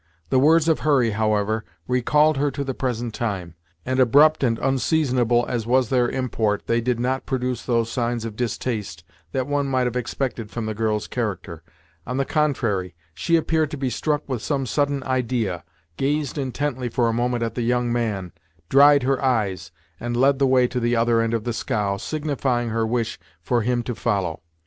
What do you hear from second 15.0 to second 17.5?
idea, gazed intently for a moment